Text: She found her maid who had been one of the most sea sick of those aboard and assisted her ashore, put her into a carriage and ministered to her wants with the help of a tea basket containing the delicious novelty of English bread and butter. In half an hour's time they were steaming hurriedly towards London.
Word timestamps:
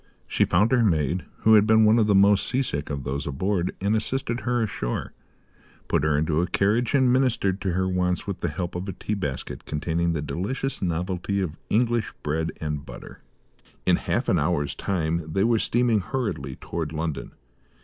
She 0.25 0.45
found 0.45 0.71
her 0.71 0.81
maid 0.81 1.25
who 1.41 1.53
had 1.53 1.67
been 1.67 1.85
one 1.85 1.99
of 1.99 2.07
the 2.07 2.15
most 2.15 2.47
sea 2.47 2.63
sick 2.63 2.89
of 2.89 3.03
those 3.03 3.27
aboard 3.27 3.75
and 3.79 3.95
assisted 3.95 4.39
her 4.39 4.63
ashore, 4.63 5.13
put 5.87 6.03
her 6.03 6.17
into 6.17 6.41
a 6.41 6.47
carriage 6.47 6.95
and 6.95 7.13
ministered 7.13 7.61
to 7.61 7.73
her 7.73 7.87
wants 7.87 8.25
with 8.25 8.39
the 8.39 8.49
help 8.49 8.73
of 8.73 8.89
a 8.89 8.93
tea 8.93 9.13
basket 9.13 9.65
containing 9.65 10.13
the 10.13 10.21
delicious 10.23 10.81
novelty 10.81 11.39
of 11.39 11.55
English 11.69 12.13
bread 12.23 12.51
and 12.59 12.83
butter. 12.83 13.21
In 13.85 13.97
half 13.97 14.27
an 14.27 14.39
hour's 14.39 14.73
time 14.73 15.21
they 15.33 15.43
were 15.43 15.59
steaming 15.59 15.99
hurriedly 15.99 16.55
towards 16.55 16.93
London. 16.93 17.33